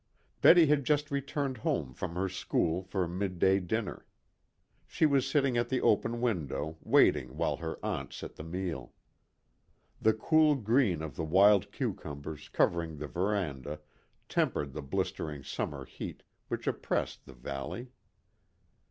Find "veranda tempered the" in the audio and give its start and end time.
13.07-14.81